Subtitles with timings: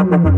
[0.00, 0.29] Mm-hmm.